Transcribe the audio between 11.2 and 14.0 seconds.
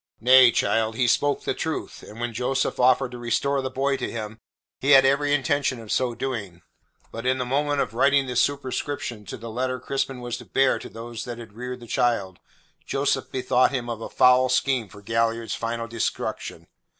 that had reared the child, Joseph bethought him